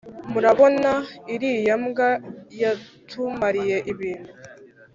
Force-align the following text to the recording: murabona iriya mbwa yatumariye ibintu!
murabona 0.31 0.91
iriya 1.33 1.75
mbwa 1.83 2.09
yatumariye 2.61 3.77
ibintu! 3.91 4.31